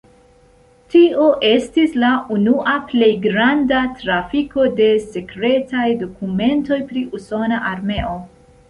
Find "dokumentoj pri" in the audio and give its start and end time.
6.03-7.09